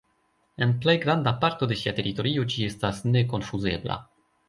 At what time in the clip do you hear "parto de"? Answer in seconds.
1.45-1.79